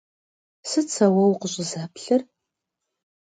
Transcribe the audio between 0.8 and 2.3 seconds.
se vue vukhış'ızemıplhır?